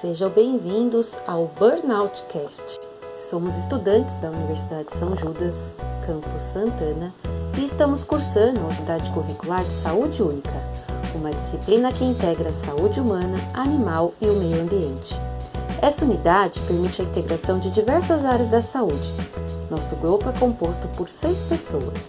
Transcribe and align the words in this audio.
Sejam 0.00 0.30
bem-vindos 0.30 1.14
ao 1.26 1.48
Burnout 1.58 2.22
Cast. 2.22 2.80
Somos 3.28 3.54
estudantes 3.54 4.14
da 4.14 4.30
Universidade 4.30 4.96
São 4.96 5.14
Judas, 5.14 5.74
campus 6.06 6.42
Santana, 6.42 7.12
e 7.58 7.66
estamos 7.66 8.02
cursando 8.02 8.60
a 8.60 8.68
unidade 8.68 9.10
curricular 9.10 9.62
de 9.62 9.68
Saúde 9.68 10.22
Única, 10.22 10.58
uma 11.14 11.30
disciplina 11.30 11.92
que 11.92 12.02
integra 12.02 12.48
a 12.48 12.52
saúde 12.54 12.98
humana, 12.98 13.36
animal 13.52 14.14
e 14.22 14.26
o 14.26 14.36
meio 14.36 14.62
ambiente. 14.62 15.14
Essa 15.82 16.06
unidade 16.06 16.60
permite 16.60 17.02
a 17.02 17.04
integração 17.04 17.58
de 17.58 17.68
diversas 17.68 18.24
áreas 18.24 18.48
da 18.48 18.62
saúde. 18.62 19.12
Nosso 19.70 19.94
grupo 19.96 20.30
é 20.30 20.32
composto 20.32 20.88
por 20.96 21.10
seis 21.10 21.42
pessoas. 21.42 22.08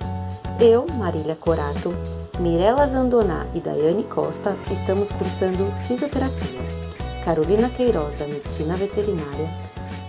Eu, 0.62 0.86
Marília 0.98 1.36
Corato, 1.36 1.94
Mirela 2.40 2.88
Zandoná 2.88 3.48
e 3.54 3.60
Daiane 3.60 4.06
Costa 4.06 4.56
estamos 4.72 5.12
cursando 5.12 5.70
fisioterapia. 5.86 6.91
Carolina 7.24 7.70
Queiroz, 7.70 8.18
da 8.18 8.28
Medicina 8.28 8.76
Veterinária, 8.76 9.48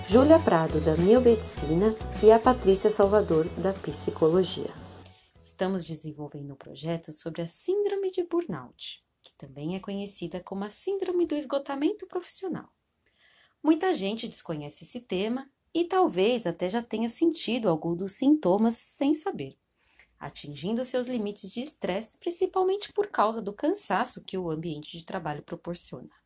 Júlia 0.09 0.39
Prado, 0.39 0.81
da 0.81 0.95
Biomedicina 0.97 1.95
e 2.23 2.33
a 2.33 2.39
Patrícia 2.39 2.91
Salvador, 2.91 3.47
da 3.51 3.75
Psicologia. 3.75 4.73
Estamos 5.45 5.85
desenvolvendo 5.85 6.55
um 6.55 6.57
projeto 6.57 7.13
sobre 7.13 7.43
a 7.43 7.47
Síndrome 7.47 8.11
de 8.11 8.25
Burnout, 8.25 9.05
que 9.23 9.35
também 9.37 9.77
é 9.77 9.79
conhecida 9.79 10.41
como 10.41 10.65
a 10.65 10.71
Síndrome 10.71 11.27
do 11.27 11.37
Esgotamento 11.37 12.07
Profissional. 12.07 12.73
Muita 13.63 13.93
gente 13.93 14.27
desconhece 14.27 14.85
esse 14.85 15.03
tema 15.03 15.51
e 15.75 15.85
talvez 15.85 16.47
até 16.47 16.67
já 16.67 16.83
tenha 16.83 17.11
sentido 17.11 17.69
algum 17.69 17.95
dos 17.95 18.13
sintomas 18.13 18.73
sem 18.75 19.13
saber, 19.13 19.59
atingindo 20.19 20.83
seus 20.83 21.07
limites 21.07 21.53
de 21.53 21.61
estresse, 21.61 22.17
principalmente 22.19 22.91
por 22.91 23.09
causa 23.09 23.43
do 23.43 23.53
cansaço 23.53 24.25
que 24.25 24.39
o 24.39 24.51
ambiente 24.51 24.97
de 24.97 25.05
trabalho 25.05 25.43
proporciona. 25.43 26.22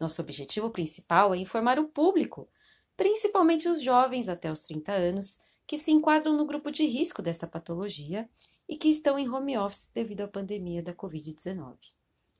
Nosso 0.00 0.22
objetivo 0.22 0.70
principal 0.70 1.34
é 1.34 1.36
informar 1.36 1.78
o 1.78 1.88
público, 1.88 2.48
principalmente 2.96 3.68
os 3.68 3.82
jovens 3.82 4.28
até 4.28 4.50
os 4.50 4.62
30 4.62 4.92
anos, 4.92 5.38
que 5.66 5.76
se 5.76 5.92
enquadram 5.92 6.36
no 6.36 6.46
grupo 6.46 6.70
de 6.70 6.84
risco 6.86 7.20
desta 7.22 7.46
patologia 7.46 8.28
e 8.68 8.76
que 8.76 8.88
estão 8.88 9.18
em 9.18 9.28
home 9.28 9.58
office 9.58 9.90
devido 9.92 10.22
à 10.22 10.28
pandemia 10.28 10.82
da 10.82 10.94
Covid-19. 10.94 11.76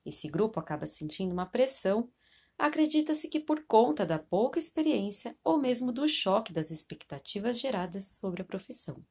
Esse 0.05 0.27
grupo 0.29 0.59
acaba 0.59 0.87
sentindo 0.87 1.33
uma 1.33 1.45
pressão, 1.45 2.11
acredita-se 2.59 3.29
que 3.29 3.39
por 3.39 3.65
conta 3.67 4.07
da 4.07 4.19
pouca 4.19 4.59
experiência 4.59 5.37
ou 5.45 5.59
mesmo 5.59 5.93
do 5.93 6.09
choque 6.09 6.53
das 6.53 6.71
expectativas 6.71 7.59
geradas 7.59 8.05
sobre 8.05 8.43
a 8.43 8.45
profissão. 8.45 9.05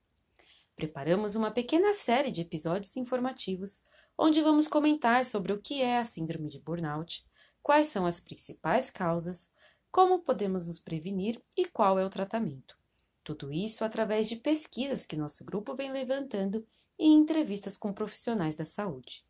Preparamos 0.76 1.36
uma 1.36 1.52
pequena 1.52 1.94
série 1.94 2.32
de 2.32 2.42
episódios 2.42 2.96
informativos 2.98 3.84
onde 4.18 4.42
vamos 4.42 4.68
comentar 4.68 5.24
sobre 5.24 5.54
o 5.54 5.62
que 5.62 5.82
é 5.82 5.98
a 5.98 6.04
Síndrome 6.04 6.50
de 6.50 6.60
Burnout, 6.60 7.29
quais 7.62 7.88
são 7.88 8.06
as 8.06 8.20
principais 8.20 8.90
causas, 8.90 9.52
como 9.92 10.20
podemos 10.20 10.68
nos 10.68 10.80
prevenir 10.80 11.42
e 11.58 11.66
qual 11.66 11.98
é 11.98 12.06
o 12.06 12.10
tratamento. 12.10 12.78
Tudo 13.24 13.52
isso 13.52 13.84
através 13.84 14.28
de 14.28 14.36
pesquisas 14.36 15.06
que 15.06 15.18
nosso 15.18 15.44
grupo 15.44 15.76
vem 15.76 15.92
levantando 15.92 16.66
e 16.98 17.08
entrevistas 17.08 17.78
com 17.78 17.94
profissionais 17.94 18.56
da 18.56 18.66
saúde. 18.66 19.24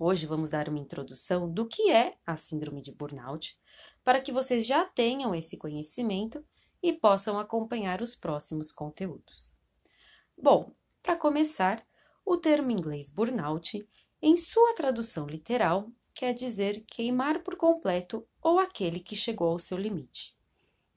Hoje 0.00 0.26
vamos 0.26 0.50
dar 0.50 0.68
uma 0.68 0.78
introdução 0.78 1.50
do 1.52 1.66
que 1.66 1.90
é 1.90 2.16
a 2.26 2.36
Síndrome 2.36 2.82
de 2.82 2.92
Burnout, 2.92 3.58
para 4.04 4.20
que 4.20 4.32
vocês 4.32 4.66
já 4.66 4.84
tenham 4.84 5.34
esse 5.34 5.56
conhecimento 5.56 6.44
e 6.82 6.92
possam 6.92 7.38
acompanhar 7.38 8.00
os 8.00 8.14
próximos 8.14 8.70
conteúdos. 8.70 9.52
Bom, 10.36 10.72
para 11.02 11.16
começar, 11.16 11.84
o 12.24 12.36
termo 12.36 12.70
inglês 12.70 13.10
burnout, 13.10 13.88
em 14.20 14.36
sua 14.36 14.74
tradução 14.74 15.26
literal, 15.26 15.90
quer 16.18 16.34
dizer 16.34 16.84
queimar 16.84 17.44
por 17.44 17.54
completo 17.54 18.26
ou 18.42 18.58
aquele 18.58 18.98
que 18.98 19.14
chegou 19.14 19.50
ao 19.50 19.58
seu 19.60 19.78
limite. 19.78 20.36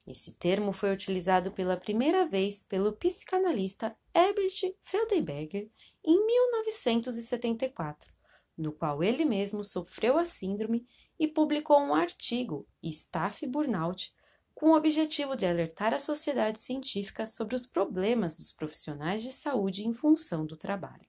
Esse 0.04 0.32
termo 0.32 0.72
foi 0.72 0.92
utilizado 0.92 1.52
pela 1.52 1.76
primeira 1.76 2.26
vez 2.26 2.64
pelo 2.64 2.92
psicanalista 2.92 3.96
Herbert 4.12 4.74
Freudenberger 4.82 5.68
em 6.02 6.26
1974, 6.26 8.12
no 8.58 8.72
qual 8.72 9.00
ele 9.00 9.24
mesmo 9.24 9.62
sofreu 9.62 10.18
a 10.18 10.24
síndrome 10.24 10.88
e 11.16 11.28
publicou 11.28 11.78
um 11.78 11.94
artigo, 11.94 12.66
Staff 12.82 13.46
Burnout, 13.46 14.12
com 14.52 14.70
o 14.70 14.76
objetivo 14.76 15.36
de 15.36 15.46
alertar 15.46 15.94
a 15.94 16.00
sociedade 16.00 16.58
científica 16.58 17.28
sobre 17.28 17.54
os 17.54 17.64
problemas 17.64 18.36
dos 18.36 18.50
profissionais 18.50 19.22
de 19.22 19.30
saúde 19.30 19.86
em 19.86 19.92
função 19.92 20.44
do 20.44 20.56
trabalho. 20.56 21.06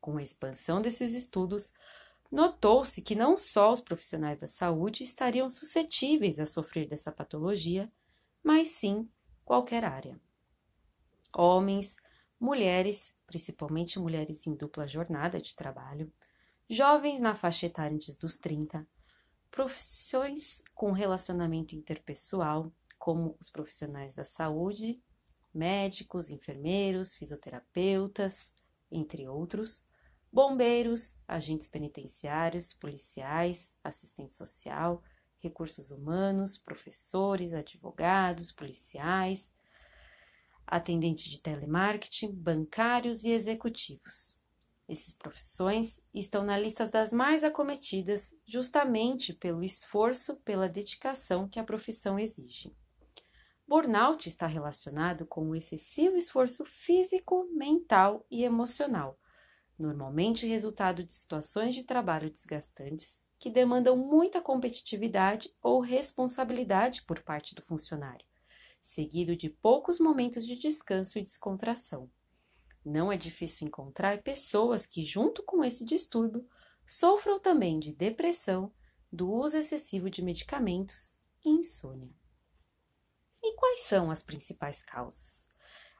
Com 0.00 0.18
a 0.18 0.22
expansão 0.22 0.80
desses 0.80 1.14
estudos, 1.14 1.72
notou-se 2.34 3.00
que 3.00 3.14
não 3.14 3.36
só 3.36 3.72
os 3.72 3.80
profissionais 3.80 4.38
da 4.38 4.48
saúde 4.48 5.04
estariam 5.04 5.48
suscetíveis 5.48 6.40
a 6.40 6.46
sofrer 6.46 6.88
dessa 6.88 7.12
patologia, 7.12 7.90
mas 8.42 8.68
sim 8.68 9.08
qualquer 9.44 9.84
área. 9.84 10.20
Homens, 11.32 11.96
mulheres, 12.38 13.14
principalmente 13.24 14.00
mulheres 14.00 14.48
em 14.48 14.54
dupla 14.54 14.88
jornada 14.88 15.40
de 15.40 15.54
trabalho, 15.54 16.12
jovens 16.68 17.20
na 17.20 17.36
faixa 17.36 17.66
etária 17.66 17.94
antes 17.94 18.16
dos 18.16 18.36
30, 18.36 18.84
profissões 19.48 20.60
com 20.74 20.90
relacionamento 20.90 21.76
interpessoal, 21.76 22.72
como 22.98 23.36
os 23.40 23.48
profissionais 23.48 24.12
da 24.12 24.24
saúde, 24.24 25.00
médicos, 25.54 26.30
enfermeiros, 26.30 27.14
fisioterapeutas, 27.14 28.56
entre 28.90 29.28
outros, 29.28 29.86
bombeiros, 30.34 31.20
agentes 31.28 31.68
penitenciários, 31.68 32.72
policiais, 32.72 33.76
assistente 33.84 34.34
social, 34.34 35.00
recursos 35.38 35.92
humanos, 35.92 36.58
professores, 36.58 37.54
advogados, 37.54 38.50
policiais, 38.50 39.54
atendentes 40.66 41.26
de 41.26 41.40
telemarketing, 41.40 42.32
bancários 42.32 43.22
e 43.22 43.30
executivos. 43.30 44.36
Essas 44.88 45.14
profissões 45.14 46.00
estão 46.12 46.44
na 46.44 46.58
lista 46.58 46.84
das 46.88 47.12
mais 47.12 47.44
acometidas 47.44 48.34
justamente 48.44 49.32
pelo 49.32 49.62
esforço, 49.62 50.40
pela 50.40 50.68
dedicação 50.68 51.48
que 51.48 51.60
a 51.60 51.64
profissão 51.64 52.18
exige. 52.18 52.76
Burnout 53.68 54.28
está 54.28 54.48
relacionado 54.48 55.26
com 55.26 55.48
o 55.48 55.54
excessivo 55.54 56.16
esforço 56.16 56.64
físico, 56.64 57.48
mental 57.52 58.26
e 58.28 58.42
emocional, 58.42 59.16
normalmente 59.78 60.46
resultado 60.46 61.02
de 61.02 61.12
situações 61.12 61.74
de 61.74 61.84
trabalho 61.84 62.30
desgastantes 62.30 63.22
que 63.38 63.50
demandam 63.50 63.96
muita 63.96 64.40
competitividade 64.40 65.54
ou 65.60 65.80
responsabilidade 65.80 67.02
por 67.02 67.22
parte 67.22 67.54
do 67.54 67.62
funcionário, 67.62 68.26
seguido 68.82 69.36
de 69.36 69.50
poucos 69.50 69.98
momentos 69.98 70.46
de 70.46 70.56
descanso 70.56 71.18
e 71.18 71.22
descontração. 71.22 72.10
Não 72.84 73.10
é 73.10 73.16
difícil 73.16 73.66
encontrar 73.66 74.22
pessoas 74.22 74.86
que, 74.86 75.04
junto 75.04 75.42
com 75.42 75.64
esse 75.64 75.84
distúrbio, 75.84 76.46
sofram 76.86 77.38
também 77.38 77.78
de 77.78 77.92
depressão, 77.92 78.72
do 79.10 79.30
uso 79.30 79.56
excessivo 79.56 80.10
de 80.10 80.22
medicamentos 80.22 81.16
e 81.44 81.50
insônia. 81.50 82.10
E 83.42 83.54
quais 83.56 83.82
são 83.82 84.10
as 84.10 84.22
principais 84.22 84.82
causas? 84.82 85.53